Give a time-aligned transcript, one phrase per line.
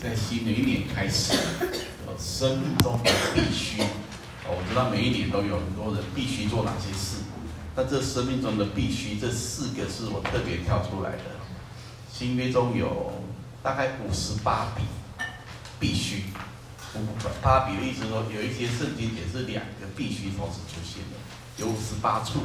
[0.00, 1.32] 在新的一年开始，
[2.18, 3.82] 生命中的必须。
[4.48, 7.22] 我知道每一年都有很多人必须做哪些事，
[7.74, 11.22] 但这生命中的必须这四个是我特别挑出来的。
[12.12, 13.22] 新约中有
[13.62, 14.84] 大概五十八笔
[15.80, 16.24] 必须，
[16.94, 21.16] 五十八笔的意思说，有一些圣经也是两个必须同时出现的，
[21.58, 22.40] 有五十八处。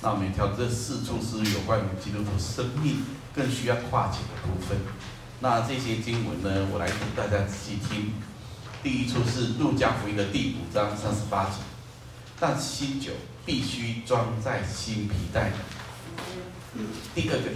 [0.00, 4.78] 那我们挑这四处是有关于基督徒生命更需要化解的部分。
[5.42, 8.12] 那这些经文呢，我来读大家仔细听。
[8.80, 11.56] 第一处是路加福音的第五章三十八节，
[12.38, 13.10] 但新酒
[13.44, 15.54] 必须装在新皮袋里。
[17.12, 17.50] 第二个，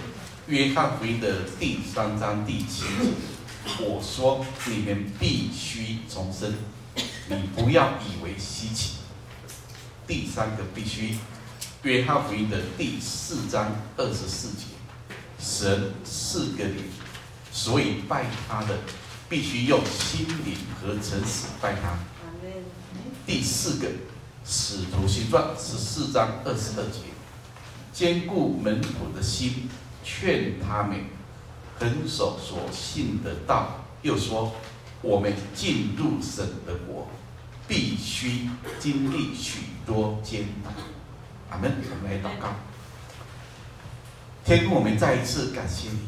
[0.48, 3.12] 约翰福音的第三章第七节，
[3.78, 6.52] 我说你们必须重生，
[7.28, 8.96] 你不要以为稀奇。
[10.08, 11.18] 第三个必须，
[11.84, 14.64] 约翰福音的第四章二十四节，
[15.38, 16.82] 神四个灵，
[17.56, 18.78] 所以拜他的。
[19.28, 21.98] 必须用心灵和诚实拜他。
[23.26, 23.88] 第四个，
[24.44, 27.00] 《使徒行传》十四章二十二节，
[27.92, 29.68] 坚固门徒的心，
[30.04, 31.06] 劝他们
[31.76, 33.84] 恒守所信的道。
[34.02, 34.54] 又说，
[35.02, 37.08] 我们进入神的国，
[37.66, 38.48] 必须
[38.78, 40.72] 经历许多艰难。
[41.50, 41.72] 阿门。
[41.90, 42.54] 我们来祷告，
[44.44, 45.98] 天父，我们再一次感谢你，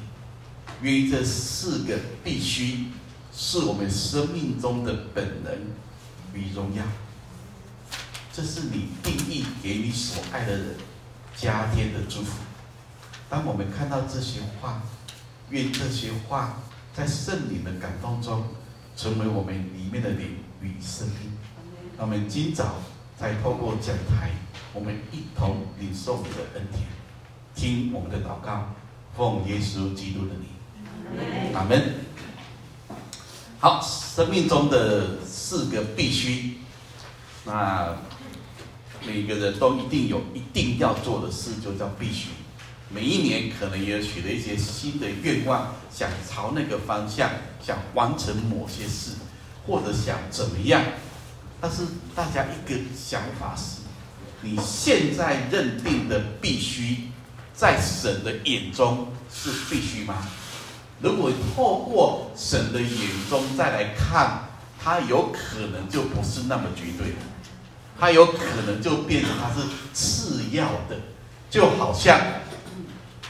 [0.83, 2.87] 愿这四个必须。
[3.41, 5.55] 是我们生命中的本能
[6.35, 6.83] 与荣耀，
[8.33, 10.75] 这是你定义给你所爱的人
[11.37, 12.39] 加添的祝福。
[13.31, 14.83] 当我们看到这些话，
[15.51, 16.61] 愿这些话
[16.93, 18.43] 在圣灵的感动中，
[18.97, 21.39] 成为我们里面的灵与生命。
[21.97, 22.75] 那我们今早
[23.17, 24.33] 再透过讲台，
[24.73, 26.83] 我们一同领受你的恩典，
[27.55, 28.75] 听我们的祷告，
[29.17, 30.49] 奉耶稣基督的名，
[31.55, 31.95] 阿门。
[33.61, 36.59] 好，生命中的四个必须，
[37.45, 37.97] 那
[39.07, 42.29] 每个人都一定有一定要做的事，就叫必须。
[42.91, 49.13] 每一年可能也许了一些新的愿望，想朝那个方向，想完成某些事，
[49.67, 50.83] 或者想怎么样。
[51.61, 51.83] 但是
[52.15, 53.81] 大家一个想法是，
[54.41, 57.09] 你现在认定的必须，
[57.53, 60.27] 在神的眼中是必须吗？
[61.01, 62.91] 如果透过神的眼
[63.31, 64.49] 中再来看，
[64.83, 67.17] 他有可能就不是那么绝对的，
[67.99, 70.97] 他有可能就变成他是次要的，
[71.51, 72.21] 就好像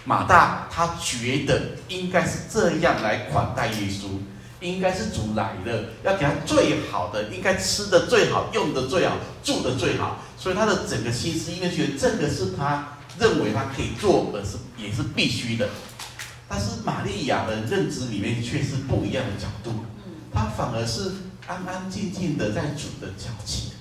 [0.04, 4.18] 马大他觉得应该是这样来款待耶稣，
[4.60, 15.68] 应该是主来了，要给他最好的，应该吃的最好，用的最好，住的最好，所以他的整个心思应该觉得这个是他认为他可以做，而是也是必须的。
[16.48, 19.84] 但是玛利亚的认知里面却是不一样的角度，
[20.32, 21.12] 她反而是
[21.46, 23.72] 安安静静的在主的脚前，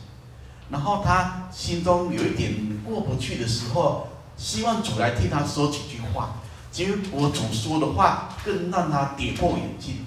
[0.70, 6.42] 然后她心中有一点过不去的时候，希望主来替她说几句话。
[6.70, 10.06] 结果主说的话更让她跌破眼镜。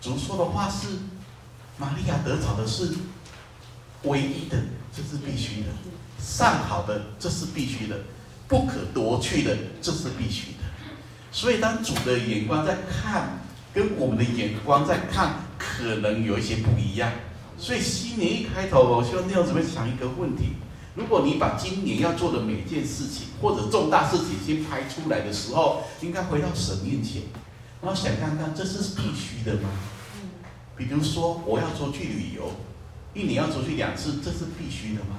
[0.00, 0.88] 主说的话是：
[1.78, 2.94] 玛利亚得着的是
[4.02, 4.58] 唯一的，
[4.94, 5.68] 这是必须的；
[6.18, 7.96] 上好的，这是必须的；
[8.48, 10.59] 不可夺去的，这是必须的。
[11.32, 13.38] 所以，当主的眼光在看，
[13.72, 17.12] 跟我们的眼光在看，可能有一些不一样。
[17.56, 20.54] 所以，新年一开头，我希望弟兄姊妹想一个问题：
[20.96, 27.22] 如果你把今年要做的每件事情或者重大事情先拍出来的时候，应该回到神面前，
[27.80, 29.68] 然后想看看这是必须的吗？
[30.76, 32.50] 比如说，我要出去旅游，
[33.14, 35.16] 一年要出去两次，这是必须的吗？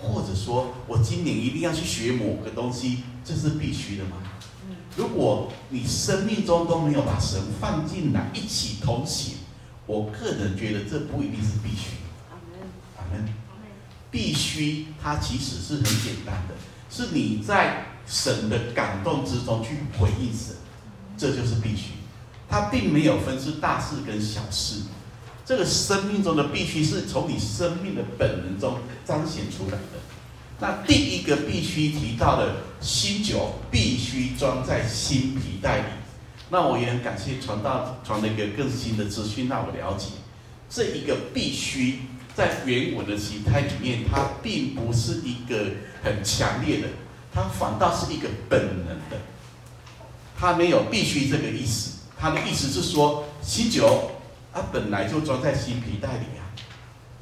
[0.00, 4.18] 或者说我今年一定要去学某个东西，这是必须的吗？
[4.96, 9.38] 如果你生命中都没有把神放进来一起同行，
[9.86, 11.96] 我个人觉得这不一定是必须。
[12.96, 13.26] 阿门。
[14.10, 16.54] 必须它其实是很简单的，
[16.88, 20.54] 是你在神的感动之中去回应神，
[21.16, 21.94] 这就是必须。
[22.48, 24.82] 它并没有分是大事跟小事，
[25.44, 29.98] 这个生命中的必须是从你生命的本能中彰显出来的。
[30.64, 35.84] 那第一个必须提到的新酒必须装在新皮袋里。
[36.48, 40.06] 那我也很感谢传道传了一个更新的资讯，让我了解
[40.70, 41.98] 这一个必须
[42.34, 45.66] 在原文的形态里面，它并不是一个
[46.02, 46.88] 很强烈的，
[47.30, 49.20] 它反倒是一个本能的，
[50.34, 51.98] 它没有必须这个意思。
[52.18, 54.12] 它的意思是说，新酒
[54.50, 56.48] 它本来就装在新皮袋里啊，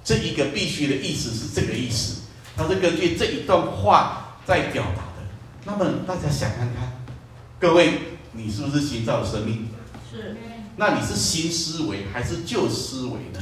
[0.05, 2.22] 这一个必须的意思是这个意思。
[2.57, 5.27] 他是根据这一段话在表达的。
[5.65, 7.03] 那么大家想看看，
[7.59, 7.99] 各位，
[8.33, 9.69] 你是不是新造的生命？
[10.11, 10.37] 是。
[10.77, 13.41] 那你是新思维还是旧思维呢？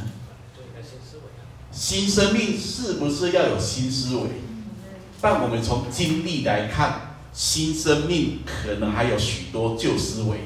[0.83, 1.23] 新思维。
[1.73, 4.23] 新生命是不是要有新思维？
[5.21, 10.39] 但我们从经历来看，新生命可能还有许多旧思维，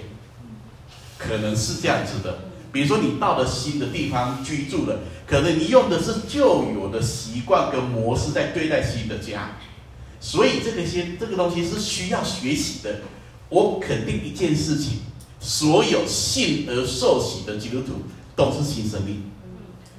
[1.16, 2.38] 可能是这样子的。
[2.74, 4.98] 比如说，你到了新的地方居住了，
[5.28, 9.52] 可能你用的是旧有的习惯跟模式在对待新的家，
[10.18, 13.02] 所以这个些这个东西是需要学习的。
[13.48, 14.98] 我肯定一件事情，
[15.38, 18.02] 所有信而受洗的基督徒
[18.34, 19.22] 都是新生命，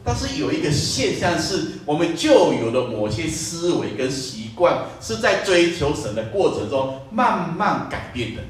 [0.03, 8.41] 但是有一个现象是，我们旧有的某些思维跟习惯是在追求神的过程中慢慢改变的，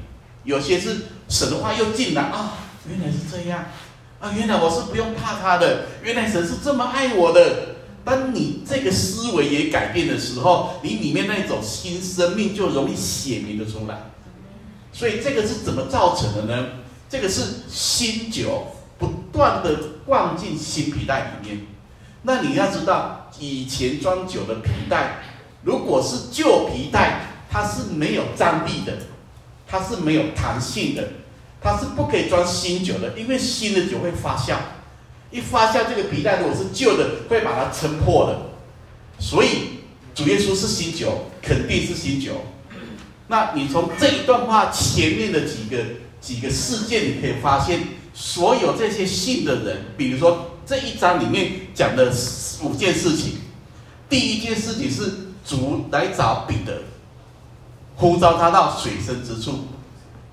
[0.42, 0.96] 有些是
[1.28, 2.54] 神的话又进来啊，
[2.90, 3.66] 原来是这样。
[4.34, 7.76] 原来我是不用怕他的，原来神是这么爱我的。
[8.04, 14.10] 当你这个思维也改变的时候，你里面那种新生命就容易显明的出来。
[14.92, 16.66] 所以这个是怎么造成的呢？
[17.08, 18.68] 这个是新酒
[18.98, 19.76] 不断的
[20.06, 21.66] 灌进新皮带里面。
[22.22, 25.18] 那你要知道，以前装酒的皮带，
[25.62, 27.20] 如果是旧皮带，
[27.50, 28.92] 它是没有张力的，
[29.66, 31.02] 它是没有弹性的。
[31.60, 34.56] 它是不可以装新酒的，因为新的酒会发酵，
[35.30, 38.38] 一发酵，这个皮带如果是旧的，会把它撑破的。
[39.18, 39.80] 所以
[40.14, 42.32] 主耶稣是新酒，肯定是新酒。
[43.28, 45.78] 那你从这一段话前面的几个
[46.20, 47.80] 几个事件，你可以发现，
[48.14, 52.12] 所有这些信的人，比如说这一章里面讲的
[52.62, 53.38] 五件事情，
[54.08, 55.12] 第一件事情是
[55.44, 56.82] 主来找彼得，
[57.96, 59.66] 呼召他到水深之处。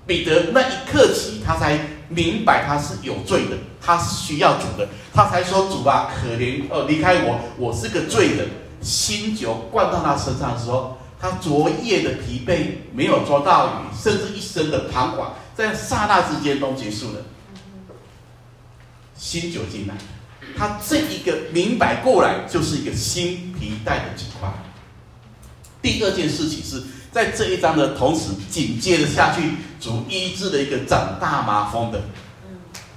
[0.06, 1.78] 彼得那一刻起，他才
[2.10, 8.48] 明白他是有罪的，他是需要主的，他才说：“主啊，可怜哦，离开我，我是个罪人。”
[8.82, 17.20] 新酒灌到他身上的时候，他昨夜的疲惫没有捉到鱼，甚至一生的彷徨，在刹那之间都结束了。
[19.16, 19.94] 新酒进来，
[20.54, 24.52] 他这一个明白过来，就是一个新皮带的情况。
[25.80, 26.82] 第二件事情是。
[27.14, 29.40] 在这一章的同时，紧接着下去，
[29.84, 32.00] 主医治了一个长大麻风的。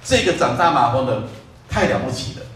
[0.02, 1.24] 这个长大麻风的
[1.68, 2.46] 太了不起了，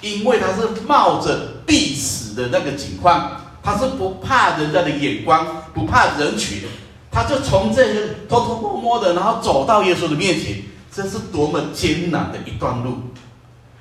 [0.00, 6.62] 因为他是冒着必死的那个情况，他是不怕人家的眼光，不怕人群，
[7.10, 12.96] 他就从这些偷偷摸摸的，然后走到耶稣的面前，这是多么艰难的一段路。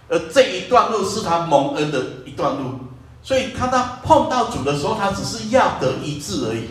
[0.09, 2.77] 而这一段路是他蒙恩的一段路，
[3.23, 6.65] 所以他当碰到主的时候，他只是要得医治而已。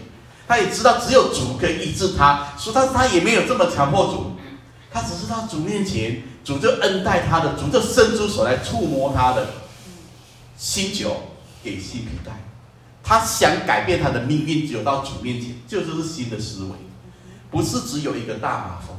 [0.49, 4.37] 他也知道只有主可以医治他，所以他他也没有这么强迫主，
[4.93, 9.47] 他只是到主面前，主就恩待他的，主就伸出手来触摸他的。
[10.59, 11.17] 新酒
[11.65, 12.33] 给新皮带，
[13.03, 16.71] 他想改变他的命运，只有到主面前，就是新的思维，
[17.51, 18.97] 不是只有一个大麻风。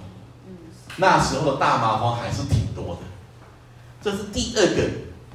[0.97, 3.01] 那时候的大麻风还是挺多的。
[4.01, 4.89] 这是第二个，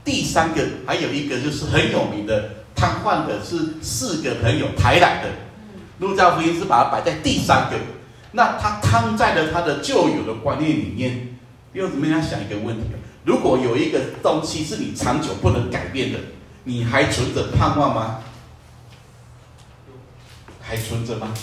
[0.05, 5.31] 第三个还有一个就是很有名的瘫痪的，是四个朋友抬来的。
[5.99, 7.77] 路加福音是把它摆在第三个，
[8.33, 11.37] 那他躺在了他的旧有的观念里面，
[11.73, 12.85] 又怎么样想一个问题？
[13.25, 16.19] 如果有一个东西是你长久不能改变的，
[16.65, 18.21] 你还存着盼望吗？
[20.61, 21.35] 还存着吗？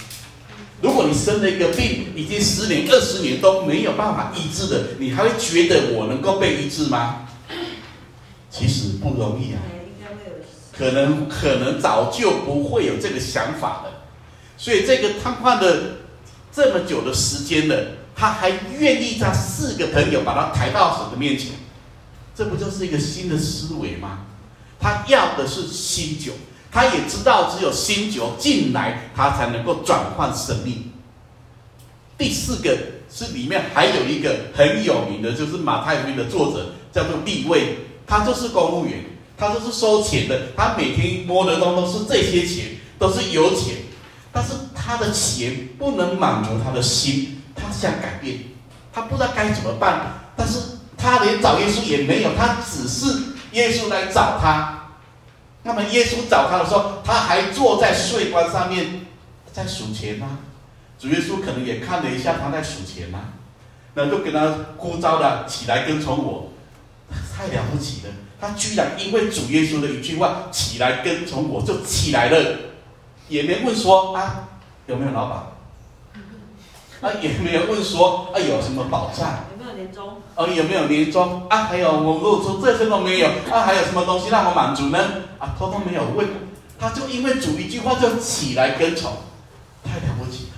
[0.81, 7.27] 如果你生了一个病，已经十年、二十年都没有办法医治的，你还会觉得我能够被医治吗？
[8.49, 9.59] 其实不容易啊，
[10.77, 13.94] 可能可能早就不会有这个想法了。
[14.57, 15.97] 所以这个瘫痪了
[16.51, 17.75] 这么久的时间了，
[18.15, 21.51] 他还愿意让四个朋友把他抬到神的面前，
[22.33, 24.25] 这不就是一个新的思维吗？
[24.79, 26.31] 他要的是新酒，
[26.71, 30.91] 他也知道只有新酒进来，他才能够转换生命。
[32.17, 32.77] 第四个
[33.11, 39.03] 是里面还有一个很有名的，就是马太福音的作者叫做利位，他就是公务员，
[39.37, 43.75] 他就是收钱的，他每天摸的东都是这些钱，都是油钱。
[44.35, 48.39] 但是他的钱不能满足他的心，他想改变，
[48.91, 50.25] 他不知道该怎么办。
[50.35, 50.59] 但是
[50.97, 53.07] 他连找耶稣也没有，他只是
[53.53, 54.89] 耶稣来找他。
[55.63, 59.05] 那么耶稣找他的时候，他还坐在税关上面
[59.53, 60.39] 在数钱吗？
[60.99, 63.21] 主耶稣可能也看了一下他在数钱吗？
[63.93, 66.51] 那就跟他呼召了起来跟从我，
[67.33, 68.11] 太了不起了！
[68.41, 72.64] 他居然因为主耶稣的一句话起来跟从我就起来了。
[73.27, 74.47] 也没问说啊
[74.87, 75.39] 有没有老板，
[77.01, 80.21] 啊也没有问说啊有什么保障，有没有年终？
[80.35, 81.47] 哦有没有年终？
[81.49, 84.99] 啊还有我露出这些都没有，啊还有什么东西让我满足呢？
[85.39, 86.27] 啊通通没有问，
[86.79, 89.11] 他就因为主一句话就起来跟从，
[89.83, 90.57] 太了不起了，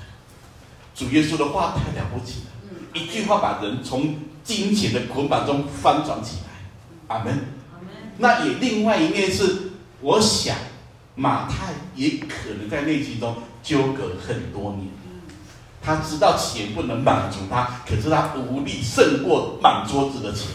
[0.94, 2.52] 主耶稣的话太了不起了，
[2.94, 7.16] 一句话把人从金钱的捆绑中翻转起来。
[7.16, 7.46] 阿门。
[8.18, 9.72] 那也另外一面是，
[10.02, 10.56] 我想
[11.18, 14.88] 马太也可能在内心中纠葛很多年。
[15.82, 20.48] 他知道钱不能满足他，可是他无力胜过满桌子的钱，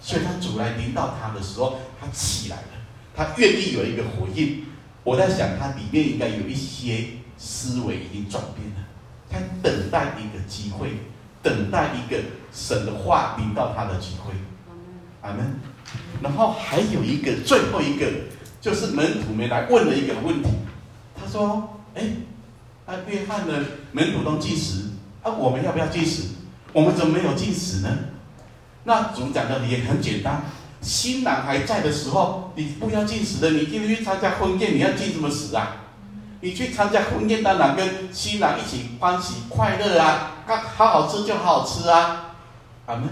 [0.00, 2.62] 所以他主来临到他的时候，他起来了，
[3.14, 4.64] 他愿意有一个回应。
[5.04, 7.04] 我在想，他里面应该有一些
[7.38, 8.86] 思维已经转变了，
[9.30, 10.90] 他等待一个机会，
[11.42, 12.18] 等待一个
[12.52, 14.32] 神的话临到他的机会。
[15.20, 15.60] 阿门。
[16.22, 18.06] 然后还有一个最后一个，
[18.60, 20.48] 就是门徒们来问了一个问题，
[21.18, 22.02] 他说：“哎。”
[22.92, 23.54] 那约翰的
[23.92, 24.90] 门徒都禁食，
[25.22, 26.24] 啊，我们要不要禁食？
[26.72, 27.88] 我们怎么没有禁食呢？
[28.82, 30.42] 那主讲的也很简单，
[30.80, 33.50] 新郎还在的时候，你不要禁食的。
[33.50, 35.76] 你今天去参加婚宴，你要禁什么食啊？
[36.40, 42.34] 你去参加婚宴，当然跟新郎一起欢喜快乐啊，好好吃就好好吃啊，
[42.86, 43.08] 阿门。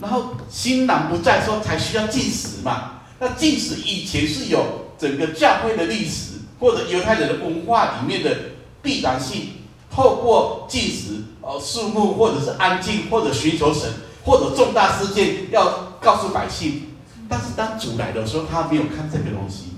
[0.00, 2.95] 然后新郎不在的时候才需要禁食嘛。
[3.18, 8.36] 那禁食以前是有整个教会的历史或者犹太人的文化里面的。
[8.82, 9.48] 必然性，
[9.90, 13.92] 透过禁食、呃，肃穆，或者是安静，或者寻求神，
[14.24, 16.94] 或者重大事件要告诉百姓。
[17.28, 19.72] 但是当主来的时候，他没有看这个东西，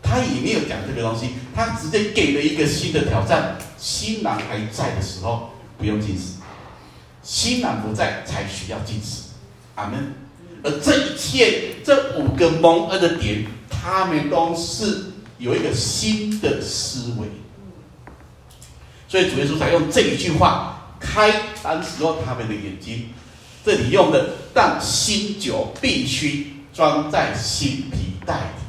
[0.00, 6.34] 他也没有讲这个东西，他直接给了一个新的挑战：新郎还在的时候不用禁食，
[7.20, 9.30] 新郎不在才需要禁食。
[9.74, 10.14] 阿门。
[10.62, 17.26] 而这一切，这五个蒙恩的点，他们都是有一个新的思维。
[19.08, 21.30] 所以主耶稣才用这一句话开
[21.62, 23.08] 当时候他们的眼睛。
[23.64, 28.62] 这里用的，但新酒必须装在新皮袋里。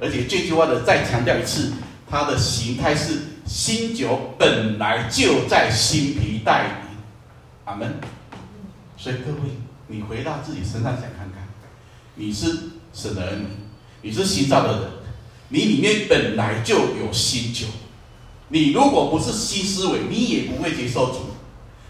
[0.00, 1.72] 而且这句话的再强调一次，
[2.08, 6.96] 它的形态是新酒本来就在新皮袋里。
[7.66, 7.94] 阿门。
[8.96, 9.50] 所以各位，
[9.90, 11.48] 你回到自己身上想看看，
[12.14, 12.46] 你是
[12.94, 13.46] 神的儿女，
[14.02, 14.82] 你是新造的人，
[15.48, 17.66] 你里面本来就有新酒。
[18.48, 21.30] 你如果不是新思维，你也不会接受主。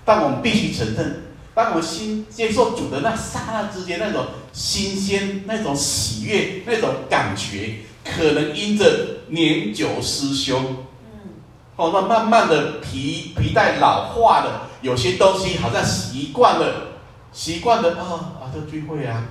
[0.03, 10.59] 但我们必须承认，当我们新接受主的那刹那之间，那种新鲜、那种喜悦、那种感觉，可能因着年久失修，
[11.05, 11.35] 嗯，
[11.77, 16.90] 哦，那慢慢的皮皮带老化了，有些东西好像习惯了，
[17.33, 19.25] 习惯了啊啊，这聚会啊，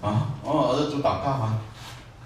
[0.00, 1.58] 啊，哦，这主祷告啊，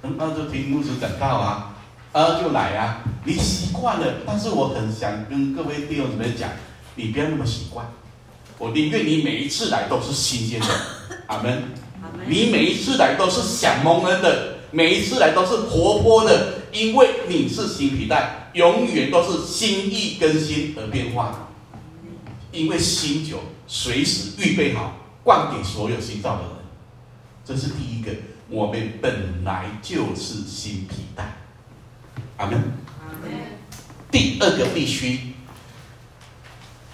[0.03, 1.75] 嗯，那就听牧师讲道啊。
[2.13, 3.05] 啊，就来啊！
[3.25, 6.51] 你习惯了，但是我很想跟各位弟兄姊妹讲，
[6.97, 7.87] 你不要那么习惯。
[8.59, 10.67] 我宁愿你每一次来都是新鲜的，
[11.29, 11.63] 阿门。
[12.27, 21.50] 你每一次来都是想蒙恩的，每一次来都是活泼的，因为你是新皮带，永远都是心意更新而变化。
[22.53, 26.51] 因为新酒随时预备好灌给所有新造的人，
[27.45, 28.11] 这是第一个。
[28.49, 31.37] 我们本来就是新皮带。
[32.37, 32.61] 阿门。
[34.11, 35.35] 第二个必须，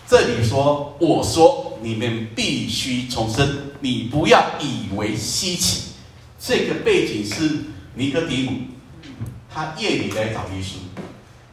[0.06, 5.92] 这里说，我说你们必须重生，你不要以为稀奇。
[6.38, 8.60] 这个背景是尼哥底母，
[9.48, 10.74] 他夜里来找耶稣。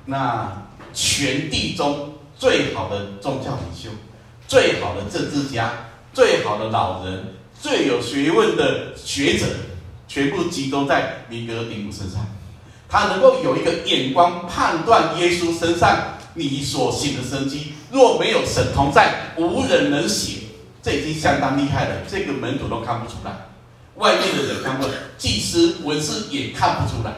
[0.05, 2.12] 那全地中
[2.43, 3.89] 最好的宗教领袖、
[4.49, 5.71] 最好的政治家、
[6.11, 9.45] 最好的老人、最有学问的学者，
[10.09, 12.19] 全部集中在尼哥底母身上。
[12.89, 20.43] 他能够有一个眼光判断耶稣身上你所行的神迹，若没有神同在，无人能行。
[20.81, 21.95] 这已经相当厉害了。
[22.11, 23.31] 这个门徒都看不出来，
[23.95, 27.13] 外面的人看不出来，祭司文士也看不出来。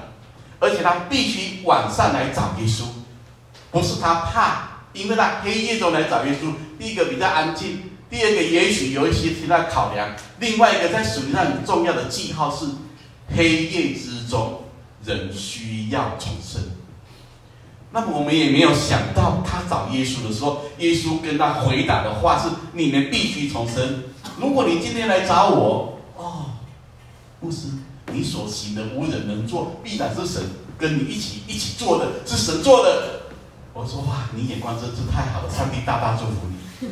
[0.60, 2.84] 而且他必须晚上来找耶稣，
[3.72, 6.52] 不是他怕，因为他黑夜中来找耶稣。
[6.80, 10.10] 第一个比较安静，第二个也许有一些其他考量。
[10.40, 12.66] 另外一个在属灵上很重要的记号是
[13.36, 14.62] 黑夜之中。
[15.06, 16.60] 人需要重生，
[17.92, 24.02] 那么我们也没有想到，他找耶稣的时候，耶稣跟他回答的话是：你们必须重生。
[24.40, 26.46] 如果你今天来找我，哦，
[27.40, 27.68] 牧师，
[28.12, 30.42] 你所行的无人能做，必然是神
[30.76, 33.15] 跟你一起一起做的，是神做的。
[33.76, 36.88] 我说哇，你眼光真是太好了，上帝大大祝福你。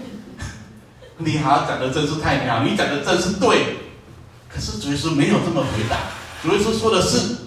[1.32, 3.78] 你好，讲的真是太妙，你讲的真是对。
[4.50, 5.98] 可是主耶稣没有这么回答，
[6.44, 7.38] 主耶稣说的是。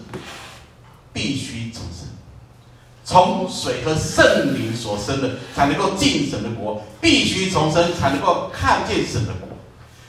[1.12, 2.06] 必须重生，
[3.02, 6.82] 从水和圣灵所生的，才能够进神的国。
[7.00, 9.48] 必须重生，才能够看见神的国。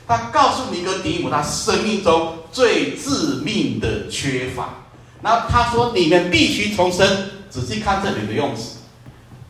[0.06, 4.70] 他告诉尼哥底母，他生命中最致命的缺乏。
[5.22, 8.77] 然后他说：“你们必须重生。”仔细看这里的用词，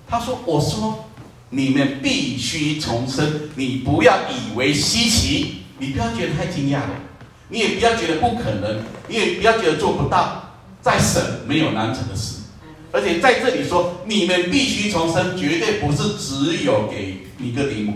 [0.09, 1.05] 他说：“我说，
[1.49, 3.49] 你们必须重生。
[3.55, 6.89] 你不要以为稀奇，你不要觉得太惊讶了，
[7.49, 10.43] 你也不要觉得不可能，你也不要觉得做不到。
[10.81, 12.37] 在神没有难成的事，
[12.93, 17.95] 而且在这里说，你们必须重生，绝对不是只有给尼哥底母，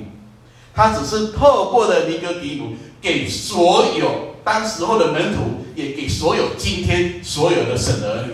[0.74, 8.34] 他只是透过了尼哥底母，给所有当时候的门徒，也给所有今天所有的神儿女。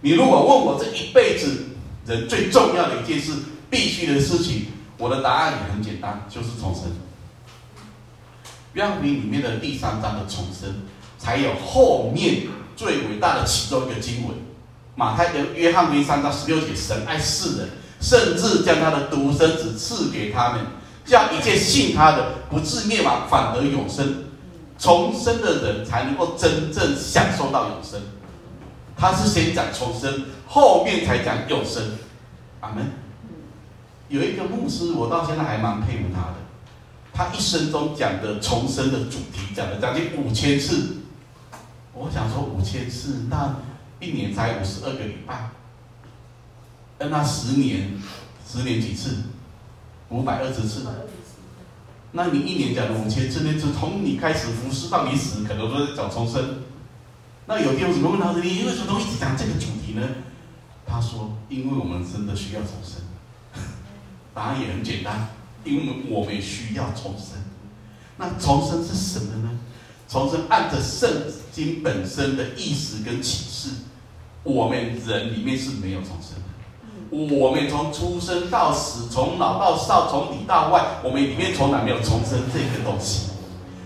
[0.00, 1.71] 你如果问我这一辈子
[2.06, 3.32] 人最重要的一件事，
[3.70, 4.66] 必须的事情，
[4.98, 6.84] 我的答案也很简单，就是重生。
[8.72, 10.82] 约翰福音里面的第三章的重生，
[11.18, 12.42] 才有后面
[12.74, 14.36] 最伟大的其中一个经文。
[14.94, 17.68] 马太的约翰福音三章十六节，神爱世人，
[18.00, 20.66] 甚至将他的独生子赐给他们，
[21.04, 24.24] 叫一切信他的不至灭亡，反得永生。
[24.78, 28.00] 重生的人才能够真正享受到永生。
[28.96, 31.82] 他是先讲重生，后面才讲永生。
[32.60, 32.90] 阿门。
[34.08, 36.34] 有一个牧师，我到现在还蛮佩服他的。
[37.14, 40.96] 他一生中讲的重生的主题，讲了将近五千次。
[41.94, 43.56] 我想说五千次，那
[44.00, 45.50] 一年才五十二个礼拜，
[46.98, 47.98] 那十年，
[48.46, 49.16] 十年几次？
[50.08, 50.86] 五百二十次。
[52.12, 56.62] 那你一年讲了五千次，那就从你开始服侍到你死，可能都在讲重生。
[57.54, 60.00] 那有弟兄姊妹问他说：“你为什么都一直讲这个主题呢？”
[60.88, 63.02] 他说：“因为我们真的需要重生。
[64.32, 65.28] ”答案也很简单，
[65.62, 67.36] 因为我们需要重生。
[68.16, 69.50] 那重生是什么呢？
[70.08, 73.68] 重生按着圣经本身的意思跟启示，
[74.44, 77.36] 我们人里面是没有重生的。
[77.36, 83.31] 我们从出生到死，从老到少，从里到外，我们里面从来没有重生这个东西。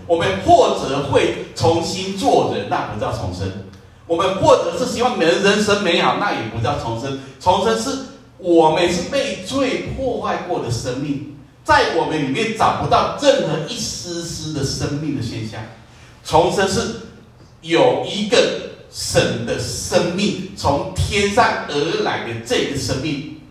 [0.07, 3.45] 我们或者会重新做人，那不叫重生；
[4.07, 7.19] 我们或者是希望人人生美好，那也不叫重生。
[7.41, 8.05] 重生是
[8.37, 11.35] 我们是被罪破坏过的生命，
[11.65, 15.59] 在我们里面找不到任何一丝丝的生命的现象。
[16.23, 17.01] 重生是
[17.61, 18.37] 有一个
[18.89, 23.41] 神的生命从天上而来的这个生命，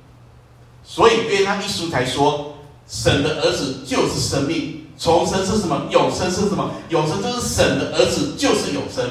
[0.83, 2.55] 所以约翰一书才说，
[2.89, 4.76] 神的儿子就是生命。
[4.99, 5.87] 重生是什么？
[5.91, 6.71] 永生是什么？
[6.89, 9.05] 永生就是神的儿子，就是永生。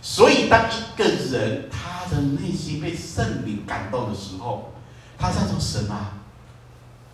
[0.00, 4.72] 所以，当一个人他的内心被圣灵感动的时候，
[5.18, 6.12] 他在说：“神啊，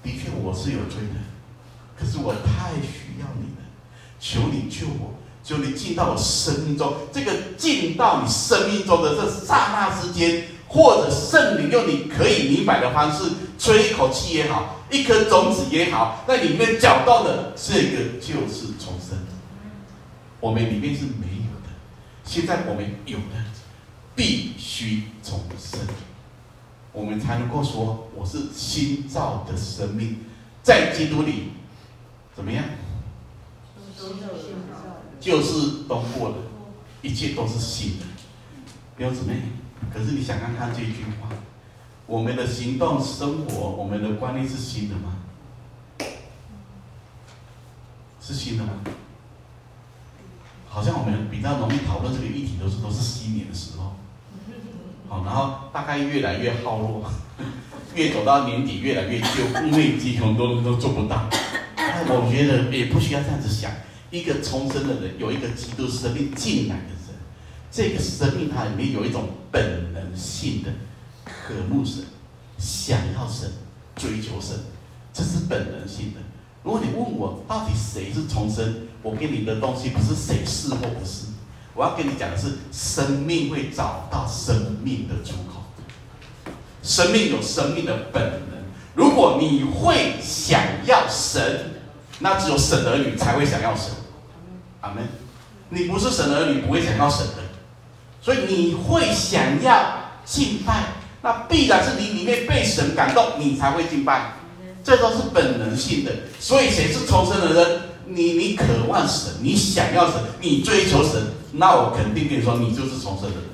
[0.02, 1.18] 的确我是有罪的，
[1.98, 3.64] 可是我太需要你了，
[4.20, 6.94] 求你救我，求你进到我生命中。
[7.10, 13.24] 这个进到你生命中的这刹那之间，或者圣灵用你可以明白的方式
[13.58, 19.18] 吹一口气也好。”一颗种子也好，那里面讲到的这个就是重生。
[20.38, 21.70] 我们里面是没有的，
[22.22, 23.44] 现在我们有的，
[24.14, 25.80] 必须重生，
[26.92, 30.18] 我们才能够说我是新造的生命，
[30.62, 31.48] 在基督里
[32.32, 32.64] 怎么样？
[35.18, 36.36] 就是都过了，
[37.02, 38.04] 一切都是新的，
[38.96, 39.40] 弟兄姊妹。
[39.92, 41.28] 可是你想看看这一句话。
[42.06, 45.16] 我们的行动、生活，我们的观念是新的吗？
[48.20, 48.72] 是新的吗？
[50.68, 53.96] 好像我们比较容易讨论这个议题，都是都是新年的时候。
[55.08, 57.04] 好，然后大概越来越耗弱，
[57.94, 61.28] 越走到年底越来越旧，因为几乎很多都做不到。
[61.76, 63.70] 但我觉得也不需要这样子想，
[64.10, 67.16] 一个重生的人，有一个基督生命进来的人，
[67.70, 70.70] 这个生命它里面有一种本能性的。
[71.24, 72.04] 渴慕神，
[72.58, 73.50] 想要神，
[73.96, 74.56] 追求神，
[75.12, 76.20] 这是本能性的。
[76.62, 81.26] 如果你问我到底谁是重生，我给你的东西不是谁是或不是，
[81.74, 85.62] 我要跟你讲的是，生命会找到生命的出口。
[86.82, 88.64] 生命有生命的本能。
[88.94, 91.72] 如果你会想要神，
[92.20, 93.90] 那只有神儿女才会想要神。
[94.80, 95.02] 阿门。
[95.70, 97.42] 你不是神儿女，不会想要神的。
[98.20, 100.84] 所以你会想要敬拜。
[101.24, 104.34] 那必然是你里面被神感动，你才会敬拜，
[104.84, 106.12] 这都是本能性的。
[106.38, 107.80] 所以谁是重生的人？
[108.06, 111.20] 你你渴望神，你想要神，你追求神，
[111.52, 113.44] 那我肯定跟你说，你就是重生的人。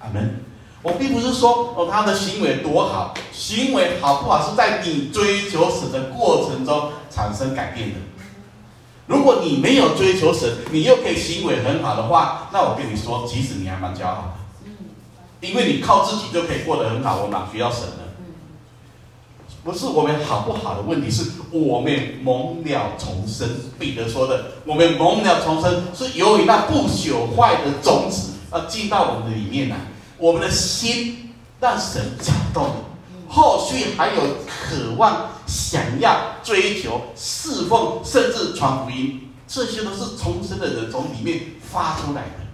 [0.00, 0.44] 阿门。
[0.82, 7.96] 我并不是说哦他的行为多好，行为好不好是在你追求神的过程中产生改变的。
[9.06, 14.34] 如果你没有追求神，你又可以行为很好的话，那我跟你说，其实你还蛮骄傲。
[15.40, 18.04] 因为你靠自己就可以过得很好，我哪需要神呢？
[19.64, 23.48] 不是我们好不好的问题，是我们蒙了重生。
[23.78, 29.76] 彼得说的，我们蒙了重生，是由于那不朽坏的种子啊进到我们的里面来，
[30.16, 32.70] 我们的心让神感动，
[33.28, 42.48] 后续还有渴望、想要追求、侍奉，甚至传福音，这些都是重生的人从里面发出来的。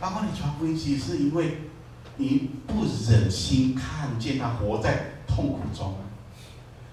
[0.00, 1.58] 包括你传福音，其实是因为
[2.16, 5.94] 你不忍心看见他活在痛苦中，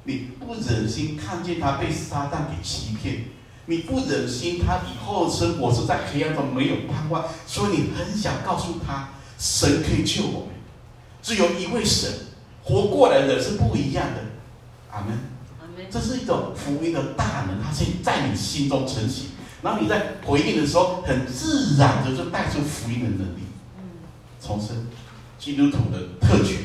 [0.06, 3.26] 你不忍心看见他被撒旦给欺骗，
[3.66, 10.56] 你不忍心他以后生活是在黑暗中没有盼望，所以你很想告诉他，神可以救我们，
[11.22, 12.10] 只有一位神。
[12.64, 14.22] 活过来的是不一样的，
[14.92, 15.18] 阿门。
[15.60, 15.86] 阿门。
[15.90, 19.30] 这是一种福音的大能，它先在你心中成型，
[19.64, 23.42] 然后你在回应的时候，很自然的就带出福音的能力。
[24.40, 24.88] 重生，
[25.40, 26.58] 基督徒的特权，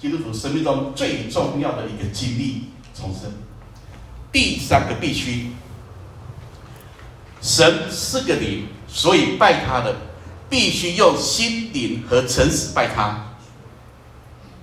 [0.00, 2.62] 基督徒生命中最重要的一个经历，
[2.94, 3.30] 重生。
[4.32, 5.50] 第三个必须，
[7.42, 9.96] 神是个灵，所以拜他的
[10.48, 13.34] 必须用心灵和诚实拜他。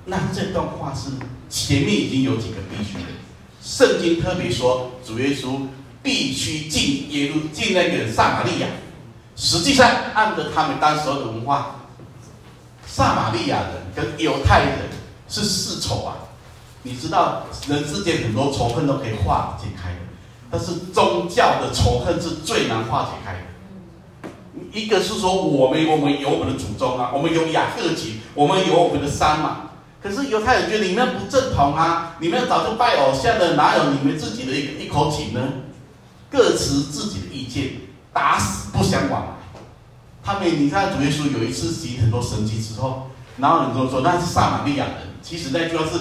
[0.05, 1.11] 那这段话是
[1.49, 3.05] 前面已经有几个必须的，
[3.61, 5.67] 圣经特别说主耶稣
[6.01, 8.67] 必须进耶路进那个撒玛利亚。
[9.35, 11.83] 实际上，按照他们当时候的文化，
[12.88, 14.78] 撒玛利亚人跟犹太人
[15.28, 16.15] 是世仇啊。
[16.84, 20.00] 你知道，人之间很多仇恨都可以化解开的，
[20.52, 23.39] 但是宗教的仇恨是最难化解开的。
[24.72, 29.69] 一个是说我们我们有我们的祖宗啊，我们有雅各籍，我们有我们的山嘛。
[30.02, 32.17] 可是犹太人觉得你们不正统啊！
[32.19, 35.39] 你们早就拜偶像了，哪有你们自己的一一口井呢？
[36.30, 37.76] 各持自己的意见，
[38.12, 39.33] 打死不相往来。
[40.23, 45.99] 他们，你看主耶稣有一次行很多神迹之后，然后很多人说那是撒玛利亚人，其实那句话是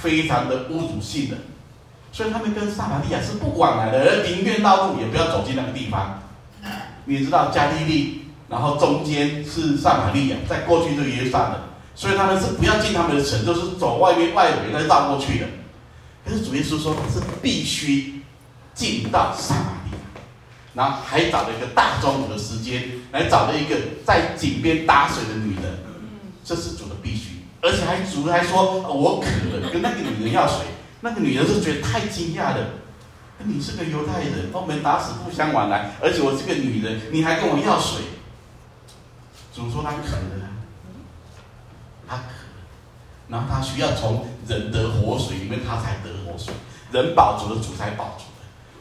[0.00, 1.36] 非常的侮辱性的，
[2.12, 6.20] 所以他们跟撒玛利亚是不往来的，而宁愿绕路也不要走进那个地方。
[7.06, 11.60] 你知道加利利，然后中间是撒玛利亚，在过去就耶路撒冷。
[11.96, 15.46] 所以他们是不要进他们的城，就是走外面外围那绕过去的。
[16.24, 18.22] 可是主耶稣说他是必须
[18.74, 19.83] 进到撒玛，
[20.74, 25.78] 然后还找了一个大中午的时间来找了一个在井边打水的女人，
[26.44, 29.26] 这是主的必须，而且还主还说我渴
[29.60, 30.66] 了，跟那个女人要水，
[31.00, 32.66] 那个女人是觉得太惊讶了，
[33.38, 38.02] 你是个犹太人，我们打死不相往来，而且我是个女人，你还跟我要水，
[39.54, 40.50] 主说他渴了。
[42.06, 42.22] 他渴，
[43.28, 46.52] 然后他需要从人得活水里面，他才得活水。
[46.92, 48.24] 人饱足的，主才饱足。
[48.24, 48.33] 了。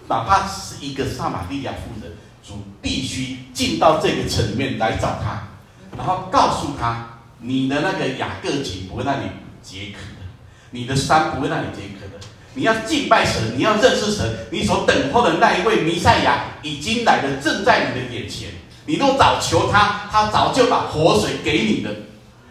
[0.07, 2.13] 哪怕是一个撒玛利亚妇人，
[2.45, 5.47] 主必须进到这个城里面来找他，
[5.97, 9.27] 然后告诉他：你的那个雅各井不会让你
[9.61, 10.25] 解渴的，
[10.71, 12.23] 你的山不会让你解渴的。
[12.55, 18.49] 你要敬拜神，你要认识神，你所等候的那一位弥赛亚已经来了，正在你的眼前。
[18.85, 21.89] 你若早求他，他早就把活水给你的。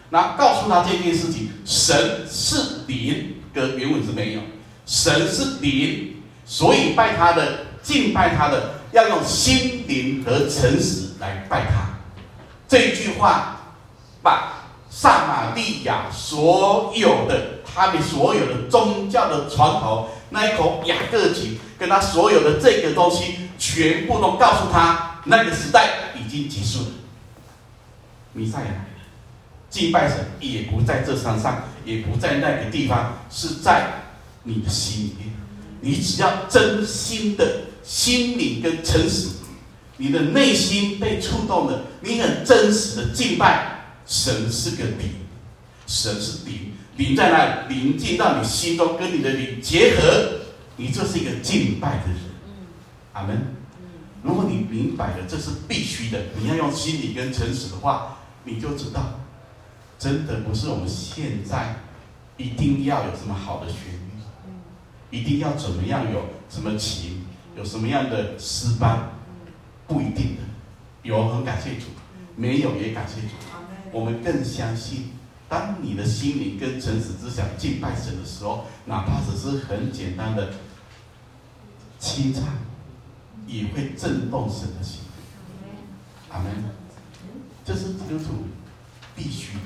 [0.09, 4.41] 那告诉他这件事情，神是灵，跟原文是没有。
[4.85, 11.89] 神是灵，所以拜他的、敬拜他的，要用心灵和诚实来拜他。
[12.67, 13.57] 这句话，
[14.21, 26.87] 把撒玛利亚所有的、他们所有的宗教的传统，那一口雅各井，跟他所有的这个东西，全部都告诉他，那个时代已经结束了。
[28.33, 28.85] 弥赛亚。
[29.69, 33.87] 敬拜神也不在这山上，也不在那个地方，是在
[34.43, 35.32] 你的心里面。
[35.83, 39.27] 你只要真心的心灵跟诚实，
[39.97, 45.11] 你的内心被触动了，你很真实的敬拜神是个灵，
[45.85, 50.39] 神是灵，灵在那里，灵进到你心中，跟你的灵结合，
[50.77, 52.17] 你就是一个敬拜的人。
[53.11, 53.55] 阿门。
[54.23, 59.19] 如果你明白了这是必须的，你要用心灵跟诚实的话，你就知道。
[59.99, 61.75] 真的不是我们现在
[62.37, 64.02] 一定要有什么好的旋律，
[65.13, 67.23] 一定要怎么样有什么琴，
[67.55, 69.11] 有什么样的诗班，
[69.87, 70.41] 不一定的。
[71.03, 71.85] 有很感谢主，
[72.35, 73.35] 没有也感谢主。
[73.91, 75.11] 我们更相信，
[75.47, 80.53] 当你的心灵跟诚实之想敬拜神的时候，哪怕只是很简单的
[81.99, 82.45] 清唱，
[83.45, 85.01] 也会震动神的心。
[86.31, 86.51] 阿门。
[87.63, 88.47] 这是基督徒
[89.15, 89.63] 必须的。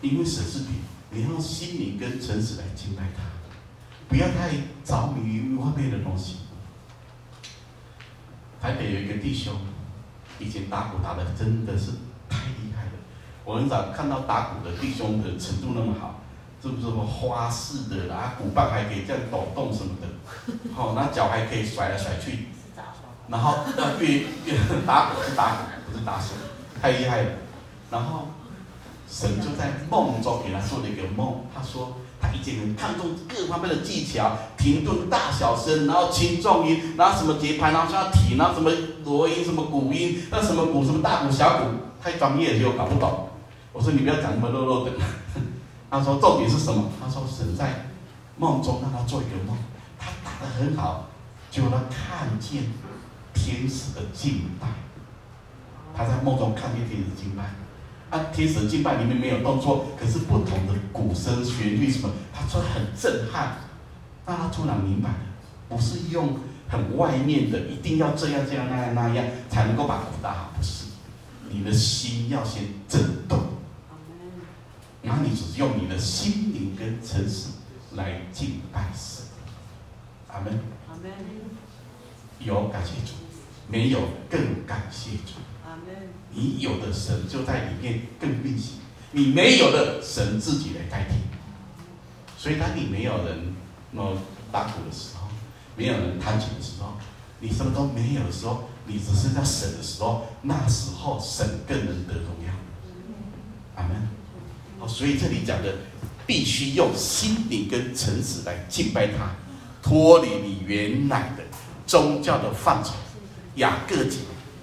[0.00, 0.68] 因为神是灵，
[1.10, 3.22] 你要用心灵跟诚实来敬拜他，
[4.08, 4.50] 不要太
[4.84, 6.38] 着迷于外面的东西。
[8.60, 9.52] 台北有一个弟兄，
[10.38, 11.92] 以前打鼓打的真的是
[12.28, 12.92] 太厉害了。
[13.44, 16.20] 我很少看到打鼓的弟兄的程度那么好，
[16.62, 20.06] 是不是什么花式的啦，鼓棒还可以这样抖动什么的，
[20.74, 22.46] 好， 那脚还可以甩来甩去，
[23.28, 26.34] 然后那越越打鼓是打鼓，不是打手，
[26.80, 27.30] 太厉害了。
[27.90, 28.28] 然后。
[29.08, 38.70] 神就在梦中给他做了一个梦，他说：“他以前很看重各方面的技巧，停顿、大小声，然后轻重音，然后什么节拍，然后要提，然后什么
[39.04, 41.64] 锣音、什么鼓音，那什么鼓、什么大鼓、小鼓，
[42.02, 43.28] 太专业了，就搞不懂。
[43.72, 44.92] 我说你不要讲那么啰啰的。
[45.88, 46.90] 他说重点是什么？
[47.00, 47.86] 他说神在
[48.36, 49.56] 梦中让他做一个梦，
[49.98, 51.06] 他打得很好，
[51.50, 52.64] 就他看见
[53.32, 54.66] 天使的敬拜。
[55.96, 57.44] 他在梦中看见天使敬拜，
[58.10, 63.58] 啊，天使敬拜里面没有动作，可是不同的鼓声、旋律什么，他说很震撼。
[64.26, 65.16] 让他突然明白了，
[65.68, 66.36] 不是用
[66.68, 70.86] 很外面的，一定要这样这样那样那样才能够把鼓打好，不是，
[71.48, 73.38] 你的心要先震动，
[75.02, 77.50] 那你只是用你的心灵跟诚实
[77.92, 79.26] 来敬拜神。
[80.26, 80.58] 阿门。
[80.88, 81.12] 阿门。
[82.40, 83.12] 有感谢主，
[83.68, 85.34] 没有更感谢主。
[86.32, 88.74] 你有的神就在里面更运行，
[89.12, 91.16] 你没有的神自己来代替。
[92.36, 93.54] 所以当你没有人
[93.92, 94.18] 那么
[94.52, 95.28] 打鼓的时候，
[95.76, 96.92] 没有人弹琴的时候，
[97.40, 102.52] 你什么都没有的时候，你只剩下神的时候，那时候神更能得荣耀。
[103.76, 104.08] 阿门。
[104.78, 105.74] 好，所以这里讲的
[106.26, 109.34] 必须用心灵跟诚实来敬拜他，
[109.82, 111.44] 脱离你原来的
[111.86, 112.92] 宗教的范畴。
[113.54, 114.18] 雅各记。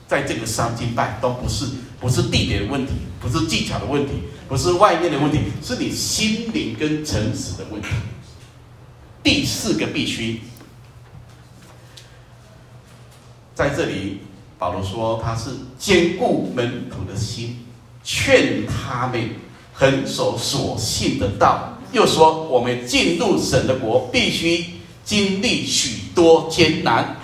[0.08, 1.66] 在这个上敬拜都不是
[2.00, 4.14] 不是地点的问题，不是技巧的问题，
[4.48, 7.88] 不是外面的问题，是你心灵跟诚实的问题。
[9.24, 10.42] 第四个必须，
[13.56, 14.20] 在这里
[14.60, 17.66] 保罗说他是坚固门徒的心，
[18.04, 19.30] 劝他们
[19.74, 21.70] 恒守所信的道。
[21.94, 24.66] 又说我们进入神的国，必须
[25.06, 27.18] 经历许多艰难。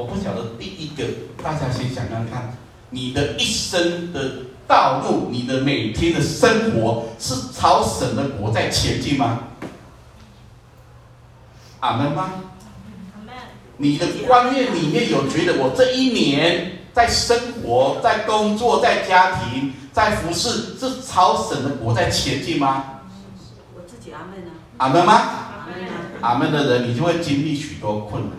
[0.00, 1.04] 我不晓得第一个，
[1.42, 2.56] 大家先想想看，
[2.88, 9.40] 你的一生的道路，你的每天的生活，是朝神的国在前进吗？
[11.80, 12.30] 阿门吗？
[13.76, 22.84] 你的观念里面有觉得我这一年在生活、在工作、在家庭、在服侍，是朝神的国在前进吗？
[23.74, 24.50] 我自己阿门啊。
[24.78, 25.22] 阿门吗？
[26.22, 28.32] 阿门的人，你就会经历许多困难。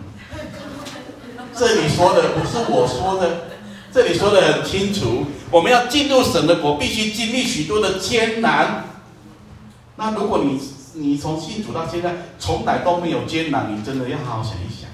[1.61, 3.41] 这里说的不是我说的，
[3.93, 5.27] 这里说的很清楚。
[5.51, 8.85] 我们要进入神的国，必须经历许多的艰难。
[9.95, 10.59] 那如果你
[10.95, 14.89] 你从信主到现在从来都没有艰难，你真的要好好想一想，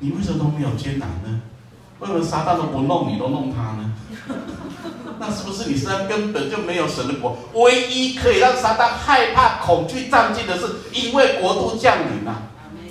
[0.00, 1.40] 你为什么都没有艰难呢？
[2.00, 3.94] 为什么撒旦都不弄你，都弄他呢？
[5.18, 7.38] 那是不是你身上根本就没有神的国？
[7.54, 12.49] 唯一可以让撒旦害怕、恐惧、战兢的是，因为国度降临了。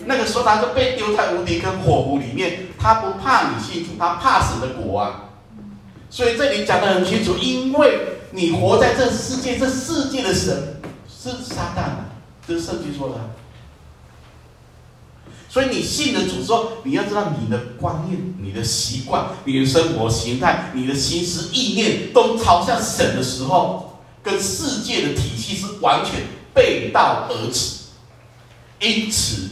[0.10, 2.66] 那个时候，他就被丢在无敌跟火湖里面。
[2.80, 5.26] 他不怕你信主，他怕死的国啊。
[6.10, 12.10] 所以这里讲得很清楚，因为你活在这世界，这世界的神是撒旦，
[12.48, 13.16] 这是圣经说的。
[15.48, 27.76] 所以你信了主之后，你要知道你的观念、你的习惯、你的生活形态、你的心思意念都朝向神的时候，跟世界的体系是完全背道而驰。
[28.80, 29.50] 因此。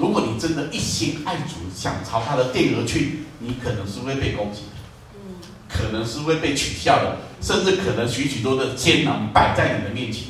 [0.00, 10.24] 如果你真的一心爱主，想朝他的殿而去，你可能是会被攻击的，可能是会被取笑的，甚至可能许许多的艰难摆在你的面前。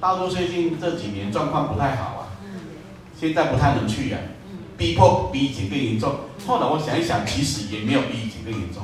[0.00, 2.22] 大陆最近这几年状况不太好啊，
[3.16, 4.18] 现在不太能去啊，
[4.76, 6.16] 逼迫比以前更严重。
[6.44, 8.82] 后来我想一想，其实也没有比以前更严重，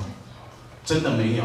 [0.84, 1.42] 真的没有。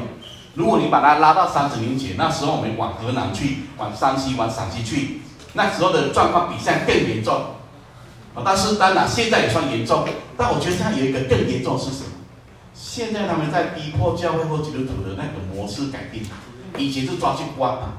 [0.54, 5.22] 如果你把它拉到三十年前，那时候我们往河南去，往山西、往陕西去，
[5.54, 7.57] 那时候的状况比现在更严重。
[8.46, 10.08] 但是当然，现在也算严重。
[10.38, 12.12] 但我觉得现在有一个更严重是什么？
[12.74, 16.24] 现在他们在逼迫教会或基督徒的那个模式改变。
[16.78, 17.94] 以前是抓去关嘛，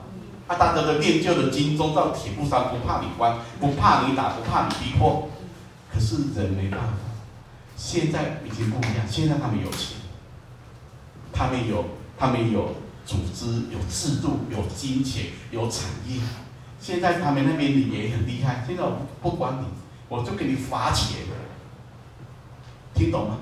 [0.46, 5.29] 啊，大家都练就了金钟罩铁布衫，不怕你关，不怕你打，不怕你逼迫。
[5.92, 6.92] 可是人没办法，
[7.77, 9.05] 现在已经不一样。
[9.11, 9.98] 现在他们有钱，
[11.33, 11.85] 他们有，
[12.16, 16.20] 他们有组织、有制度、有金钱、有产业。
[16.81, 18.62] 现在他们那边也很厉害。
[18.64, 19.66] 现在我不管你。
[20.09, 21.18] 我就给你罚钱，
[22.94, 23.37] 听懂吗？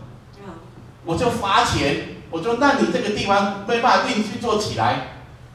[1.05, 5.09] 我就罚钱，我就让你这个地方没办法运去做起来。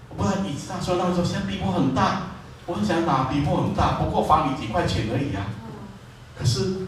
[0.07, 2.27] 我不然你知道说，那时候现在逼迫很大，
[2.65, 5.47] 我很想拿逼迫很大，不过罚你几块钱而已啊。
[6.39, 6.87] 可是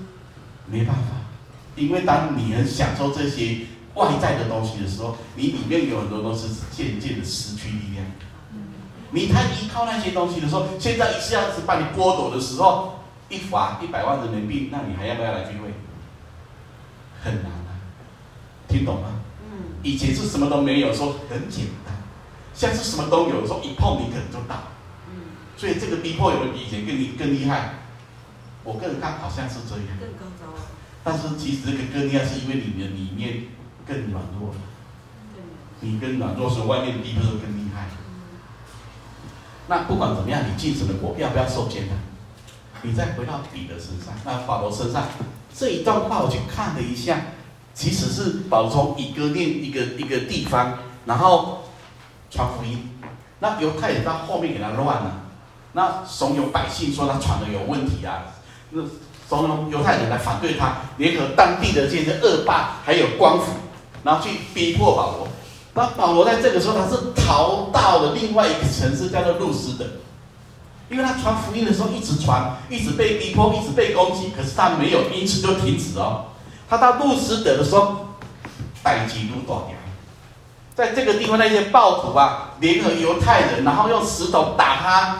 [0.65, 1.27] 没办法，
[1.75, 8.05] 因为当你很享受这些外在的东西的时候，你里面有很多东西是渐渐的失去力量。
[9.11, 13.02] 你太依靠那些东西的时候，现在一下子把你剥夺的时候。
[13.33, 15.73] 一罚一百万人民币，那你还要不要来聚会？
[17.23, 17.73] 很难啊，
[18.67, 19.09] 听懂吗？
[19.49, 19.81] 嗯。
[19.81, 21.95] 以前是什么都没有，说很简单；
[22.53, 24.55] 现在是什么都有，说一碰你可能就倒。
[25.09, 25.33] 嗯。
[25.57, 27.73] 所以这个逼迫有没有比以前更厉更厉害？
[28.63, 29.87] 我个人看好像是这样。
[29.99, 30.45] 更高招。
[31.03, 33.45] 但是其实这个更厉害，是因为你的里面
[33.87, 34.53] 更软弱。
[35.79, 37.87] 你更软弱，所以外面的逼迫更厉害。
[39.67, 41.97] 那不管怎么样，你进神的国要不要受艰难？
[42.83, 45.03] 你再回到彼得身上，那保罗身上
[45.57, 47.21] 这一段话，我去看了一下，
[47.73, 51.63] 其实是保罗从以哥念一个一个地方，然后
[52.29, 52.89] 传福音。
[53.39, 55.21] 那犹太人到后面给他乱了，
[55.71, 58.23] 那怂恿百姓说他传的有问题啊，
[58.71, 58.81] 那
[59.29, 63.45] 怂恿犹太人来反对他，联合当地的这些恶霸还有官府，
[64.03, 65.27] 然后去逼迫保罗。
[65.73, 69.85] 那保罗在这个时候，他是逃到了另外一个城市，叫做路斯的。
[70.89, 76.25] 因为他传福音的时候一直传，一直被逼迫，一直被攻击，可是他没有因此就停止哦。
[76.69, 78.15] 他到路斯德的时候，
[78.83, 79.75] 代基督断掉。
[80.75, 85.19] 在这个地方，那些暴徒啊，联合犹太人，然后用石头打他。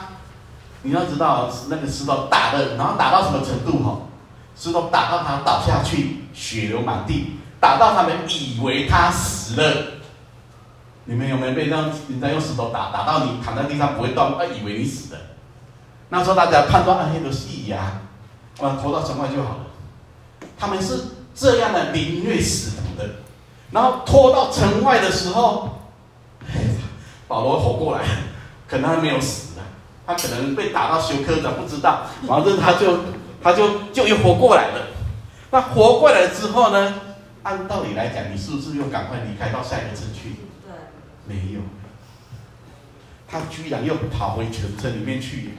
[0.82, 3.84] 你要知道，那个石头打的，然后打到什么程度？
[3.84, 3.99] 哈，
[4.56, 9.73] 石头打到他倒下去，血流满地，打到他们以为他死了。
[11.06, 15.19] 你们有没有被让人家用石头打，打到你躺在地上不会动，啊，以为你死了？
[16.15, 17.99] 那时候大家判断啊，那个戏呀，
[18.62, 19.65] 啊，拖到城外就好了。
[20.60, 23.10] 他们是这样的凌虐使徒的，
[23.71, 25.80] 然后拖到城外的时候，
[27.28, 28.06] 保罗活过来，
[28.67, 29.65] 可能还没有死啊，
[30.06, 32.99] 他可能被打到休克的，不知道，反正他就
[33.41, 34.86] 他就就又活过来了。
[35.49, 36.93] 那活过来之后呢？
[37.41, 40.36] 按道理来讲，你是不是又赶快离开到下一个城去？
[41.26, 41.62] 没有，
[43.28, 45.58] 他居然又跑回城城里面去。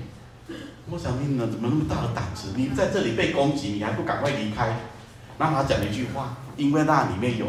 [0.90, 2.49] 我想你呢，怎么那么大的胆子？
[2.57, 4.77] 你在这里被攻击，你还不赶快离开？
[5.38, 7.47] 那他讲了一句话，因为那里面有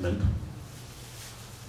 [0.00, 0.24] 门徒，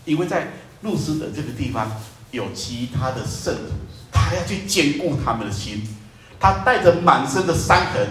[0.06, 1.92] 因为在路斯的这个地方
[2.32, 3.74] 有其他的圣徒，
[4.14, 5.86] 他要去坚固他们的心。
[6.40, 8.08] 他带着满身的伤痕，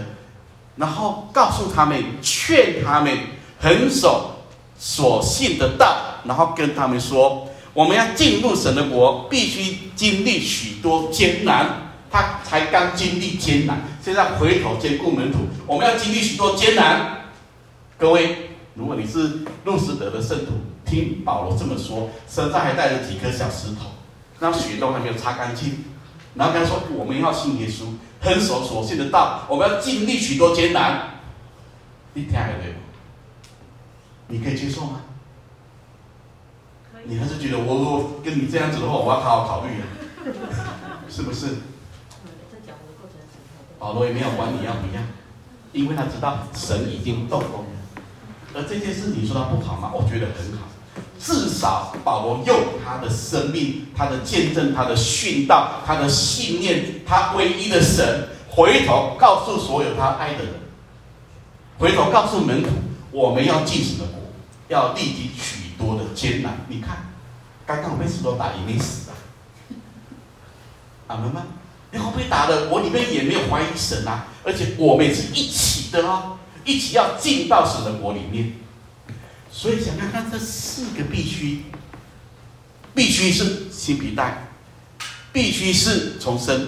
[0.76, 3.16] 然后告诉他们，劝他们
[3.58, 4.36] 恒守
[4.78, 7.48] 所信的道，然后跟他们说。
[7.74, 11.91] 我们要进入神的国，必须经历许多艰难。
[12.12, 17.22] 他才刚经历艰难，现在回头兼顾门徒，我们要经历许多艰难。
[17.96, 20.52] 各位，如果你是路斯德的圣徒，
[20.84, 23.92] 听保罗这么说，身上还带着几颗小石头，
[24.40, 25.84] 那血都还没有擦干净，
[26.34, 27.84] 然后他说：“我们要信耶稣，
[28.20, 31.08] 很守所信的道，我们要经历许多艰难。”
[32.12, 32.78] 你听还对吗？
[34.28, 35.00] 你可以接受吗？
[37.04, 41.46] 你还是觉得我如果跟你这样子的话，我要好好考虑啊， 是不是？
[43.82, 45.02] 保罗也没有管你要不要，
[45.72, 47.70] 因为他知道神已经动工了。
[48.54, 49.90] 而这件事你说他不好吗？
[49.92, 50.68] 我觉得很好，
[51.18, 60.54] 至少保罗用他的生命、他的见证、他的训道、他的信念，他唯一的神，回头告诉所有他爱的人，
[61.76, 62.68] 回头告诉门徒，
[63.10, 64.20] 我们要进神的国，
[64.68, 66.98] 要历经许多的艰难，你看，
[67.66, 69.18] 刚刚我被石头打也没死啊，
[71.08, 71.42] 阿门吗？
[71.92, 78.54] 然后被打的，我里面也没有怀疑神啊，而且我们是一起的哦，一起要进到神的国里面。
[79.50, 81.64] 所以想看看这四个必须，
[82.94, 84.48] 必须是新皮带，
[85.32, 86.66] 必须是重生，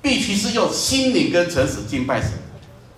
[0.00, 2.30] 必须是用心灵跟诚实敬拜神，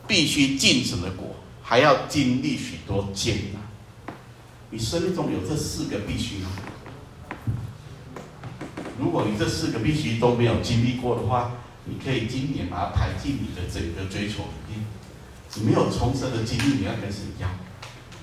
[0.06, 4.14] 必须进神的国，还要经历许多艰难。
[4.70, 6.50] 你生命中有这四个必须吗？
[8.98, 11.52] 如果你这四个必须都没有经历过的话，
[11.84, 14.86] 你可以今年把它排进你的整个追求里面。
[15.54, 17.50] 你没有重生的经历，你要跟谁一样？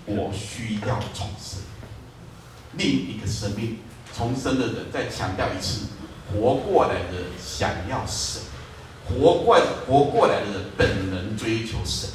[0.06, 1.62] 我需要重生，
[2.74, 3.78] 另一个生命
[4.16, 5.88] 重生的人，再强调一次：
[6.32, 8.42] 活过来的想要神，
[9.06, 9.58] 活过
[9.88, 12.10] 活过来的人本能追求神，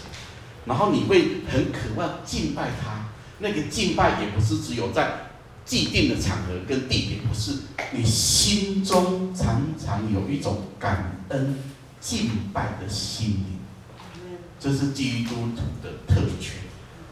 [0.67, 3.09] 然后你会很渴望敬拜他。
[3.39, 5.28] 那个敬拜也不是只有在
[5.69, 7.53] 既定的场合跟地点，不是，
[7.93, 11.59] 你心中常常有一种感恩
[12.01, 13.59] 敬拜的心灵，
[14.59, 16.55] 这是基督徒的特权。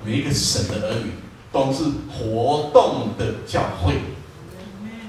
[0.02, 1.11] 每一个神的儿女
[1.52, 3.92] 都是活动的教会，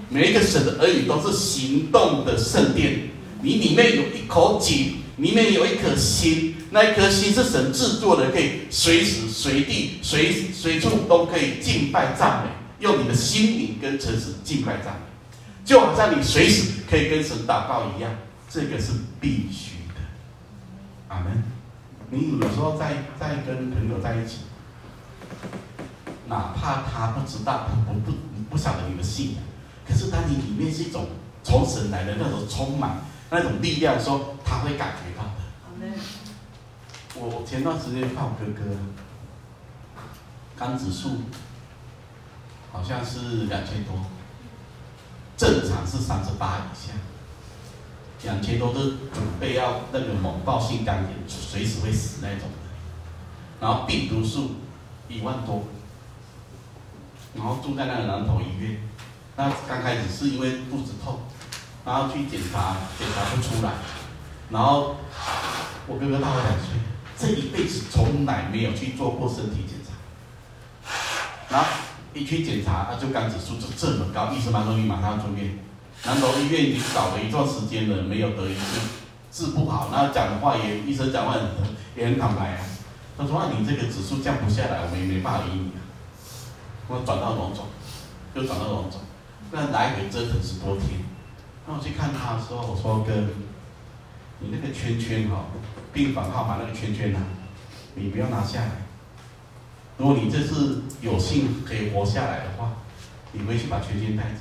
[0.09, 3.11] 每一个神的儿女都是行动的圣殿。
[3.41, 6.55] 你里面有一口井，里面有一颗心。
[6.71, 15.01] 那一颗心是神制作的，可以随时随地、随随处都可以敬拜赞美，用你的心灵跟诚实敬拜赞美，
[15.65, 18.11] 就好像你随时可以跟神祷告一样，
[18.49, 20.01] 这个是必须的。
[21.07, 21.43] 阿门。
[22.09, 24.39] 你有时候在在跟朋友在一起，
[26.27, 28.17] 哪怕他不知道、不不
[28.49, 29.43] 不晓得你的信仰，
[29.87, 31.07] 可是当你里面是一种
[31.43, 33.01] 从神来的那种充满。
[33.29, 35.29] 那种力量，说他会感觉到的。
[37.15, 38.63] 我前段时间看我哥哥，
[40.57, 41.23] 肝指数
[42.77, 43.95] 好像是两千多，
[45.35, 46.93] 正常是三十八以下，
[48.21, 52.67] 两千多都准备要那个猛爆性肝炎，随时会死那种的。
[53.59, 54.57] 然后病毒数
[55.09, 55.63] 一万多，
[57.33, 58.77] 然后住在那个南头医院。
[59.35, 61.21] 那刚开始是因为肚子痛，
[61.83, 63.73] 然后去检查，检查不出来。
[64.51, 64.97] 然后
[65.87, 66.77] 我哥哥大我两岁，
[67.17, 69.93] 这一辈子从来没有去做过身体检查。
[71.49, 71.67] 然后
[72.17, 75.59] 一去检查，他就肝指数就这么高，医生说你马上住院。
[76.03, 79.89] 南头医院已经搞了一段时间了，没有得医治，治不好。
[79.91, 81.35] 那讲的话也，医生讲话
[81.95, 82.63] 也很坦白啊。
[83.17, 85.81] 他说：“啊，你这个指数降不下来，我们也没办法理你啊。”
[86.87, 87.65] 我转到龙总，
[88.35, 89.01] 又转到龙总，
[89.51, 91.01] 那来回折腾十多天。
[91.65, 93.11] 那我去看他的时候，我说：“哥，
[94.39, 95.45] 你那个圈圈哈，
[95.91, 97.19] 病房号码那个圈圈呐，
[97.95, 98.86] 你不要拿下来。
[99.97, 102.73] 如果你这次有幸可以活下来的话，
[103.31, 104.39] 你回去把圈圈带着，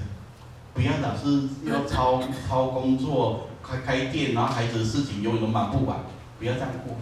[0.74, 5.98] 不要老是要操操工作、开开店，然后孩子的事情永远都忙不完，
[6.38, 6.96] 不要这样过。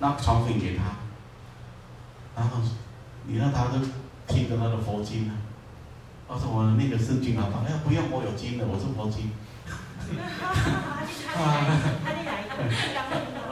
[0.00, 0.84] 那传粉给他。”
[2.36, 2.58] 然后
[3.26, 3.78] 你让他都
[4.26, 5.38] 听着他的佛经啊，
[6.26, 9.30] 我说我那个圣经啊，哎呀不用，我有经的，我是佛经。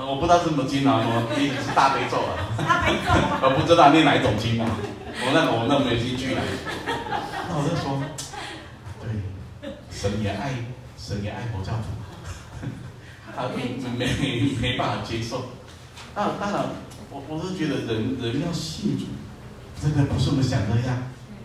[0.05, 2.37] 我不知道是什么经啊，我你是大悲咒啊。
[2.59, 3.09] 大悲咒。
[3.43, 4.69] 我不知道念哪一种经啊，
[5.25, 6.41] 我那个我那没兴趣了。
[7.49, 8.03] 那我就说，
[9.01, 9.05] 对，
[9.91, 10.53] 神也爱
[10.97, 11.87] 神也爱佛教徒，
[13.35, 13.59] 他没
[13.97, 14.01] 没
[14.61, 15.47] 没办法接受。
[16.15, 16.67] 那当然。
[17.15, 19.05] 我我是觉得人人要信主，
[19.79, 21.03] 真的不是我们想那样。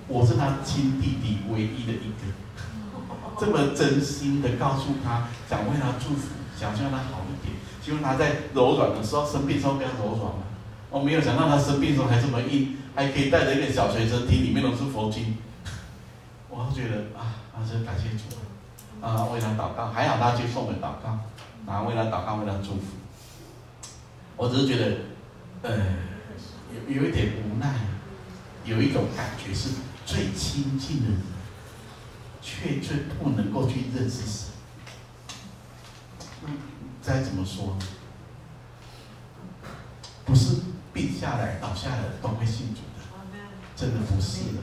[0.08, 2.24] 我是他亲弟弟唯一的一个，
[3.40, 6.30] 这么真心的告诉他，想为他祝福，
[6.60, 10.44] 想叫他好一点，希望他在柔软的时候生病时候不要柔软嘛。
[10.90, 15.38] 我没有想到他生病时候还这么硬，还可以带着一个小随身听，里面都是佛经。
[16.50, 18.24] 我觉得啊，还是感谢主
[19.02, 21.20] 啊，为他祷告，还好他接受我们祷告，
[21.66, 22.82] 然后为他祷告，为他祝福。
[24.36, 24.98] 我只是觉得。
[25.64, 25.76] 呃，
[26.88, 27.68] 有有一点无奈，
[28.64, 29.70] 有一种感觉是
[30.06, 31.18] 最亲近的人，
[32.48, 34.48] 却却不能够去认识神。
[36.46, 36.54] 嗯，
[37.02, 37.76] 再怎么说，
[40.24, 40.56] 不是
[40.94, 43.38] 病下来倒下来都会信主的，
[43.76, 44.62] 真的不是的，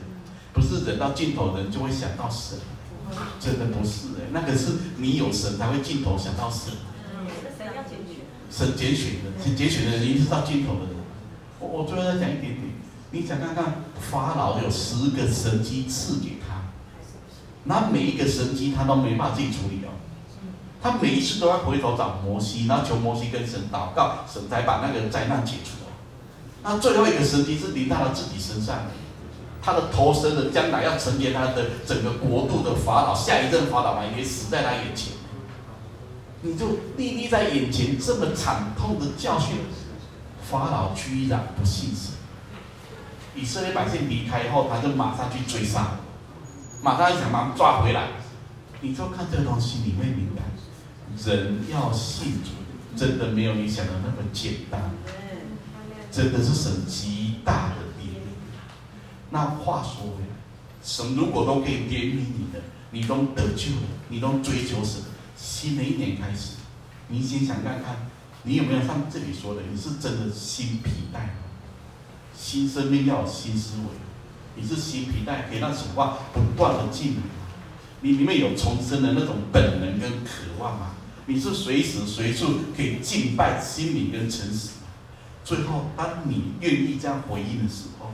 [0.54, 2.58] 不是人到尽头人就会想到神，
[3.38, 6.72] 真的不是的，那个是你有神才会尽头想到神。
[8.50, 10.94] 神拣选的，拣拣选的人一定是到尽头的人。
[11.58, 12.62] 我我最后再讲一点点，
[13.10, 16.53] 你想看看法老有十个神迹赐给他，
[17.64, 19.90] 那每一个神迹他都没办法自己处理哦，
[20.82, 25.72] 他每一次都要回头找摩西，然后求摩西跟神祷告，神才把那个灾难解除。
[26.62, 28.86] 那最后一个神迹是临到了自己身上，
[29.60, 35.14] 他的头生的将来要承接他的整个国度的法老，下一任法老还可以死在他眼前。
[36.42, 39.56] 你就历历在眼前，这么惨痛的教训，
[40.42, 42.12] 法老居然不信神。
[43.34, 45.98] 以色列百姓离开后，他就马上去追杀，
[46.84, 48.08] 马上想把他抓回来。
[48.82, 50.42] 你就看这个东西，你会明白，
[51.24, 52.50] 人要信主，
[52.94, 54.90] 真的没有你想的那么简单，
[56.12, 58.36] 真的是神极大的怜悯。
[59.30, 60.36] 那话说回来，
[60.82, 62.60] 神如果都可以怜悯你的，
[62.90, 65.00] 你都得救了，你都追求神。
[65.34, 66.56] 新的一年开始，
[67.08, 67.96] 你先想看看，
[68.42, 71.34] 你有没有像这里说的，你是真的新皮带，
[72.36, 73.84] 新生命要有新思维，
[74.56, 77.22] 你是新皮带，可以让神话不断的进来，
[78.00, 80.90] 你里面有重生的那种本能跟渴望吗？
[81.26, 82.46] 你是随时随处
[82.76, 84.88] 可以敬拜、心灵跟诚实吗？
[85.44, 88.12] 最后，当你愿意这样回应的时候，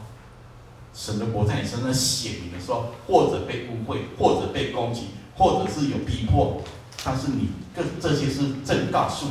[0.94, 6.62] 神的国在你身上显明的时候，或者被误会，或者被攻击，或者是有逼迫。
[7.04, 9.26] 但是你这这些是正告诉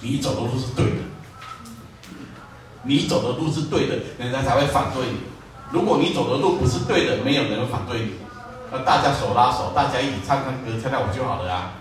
[0.00, 1.02] 你，你走的路是对的，
[2.84, 5.18] 你走的路是对的，人家才会反对你。
[5.70, 8.12] 如果你走的路不是对的，没有人反对你。
[8.70, 11.72] 那大家手拉手，大家一起唱唱歌，跳跳舞就好了啊。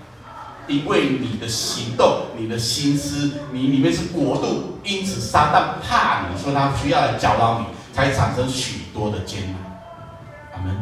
[0.67, 9.79] 因为你的行动，你的心思，你里面是国度，因此撒旦怕你，说他需要来教导你，才产生许多的艰难。
[10.55, 10.75] 阿门。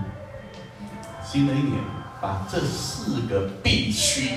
[1.25, 1.77] 新的一年。
[2.23, 4.29] 把这四个必须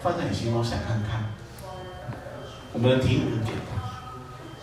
[0.00, 1.24] 放在你心中想看看。
[2.72, 3.76] 我们的题目很简单，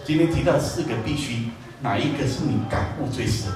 [0.06, 1.50] 今天提到四个必须，
[1.82, 3.52] 哪一个是你感悟最深？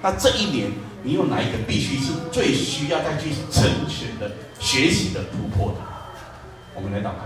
[0.00, 0.70] 那这一年
[1.02, 5.78] 你有哪一个必须是最需要再去成全的、学习的、突破的？
[6.74, 7.20] 我们来祷告。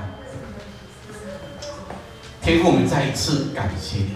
[2.42, 4.10] 天父，我们再一次感谢你，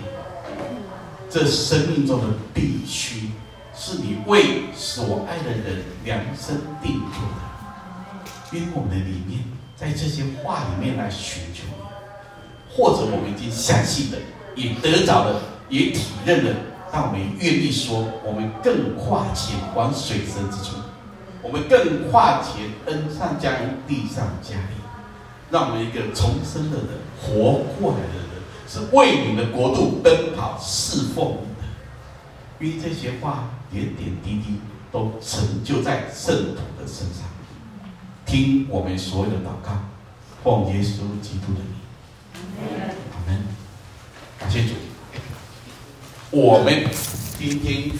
[1.29, 3.31] 这生命中的必须，
[3.75, 8.57] 是你为所爱的人量身定做的。
[8.57, 9.41] 因为我们的里面，
[9.77, 14.19] 在这些话里面来寻求你，或者我们已经相信的，
[14.55, 15.41] 也得着了，
[15.71, 16.57] 也体认了，
[16.93, 20.77] 但我们愿意说，我们更跨前往水深之处，
[21.43, 24.77] 我们更跨前恩上加恩，地上加力。
[25.51, 26.89] 让我们一个重生的人，
[27.21, 31.65] 活过来的人，是为你们的国度奔跑侍奉你的。
[32.61, 34.61] 因为这些话点点滴滴
[34.93, 37.25] 都成就在圣徒的身上。
[38.27, 39.73] 听我们所有的祷告，
[40.45, 41.75] 奉耶稣基督的名，
[43.13, 43.43] 阿门。
[44.39, 44.90] 感谢主。
[46.33, 46.85] 我们
[47.39, 47.83] 今天。